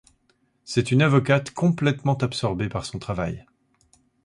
C'est 0.65 0.89
une 0.89 1.03
avocate 1.03 1.51
complètement 1.51 2.17
absorbée 2.17 2.69
par 2.69 2.85
son 2.85 2.97
travail. 2.97 3.45